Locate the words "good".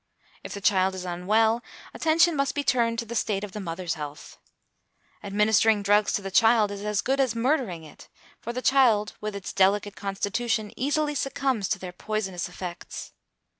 7.01-7.19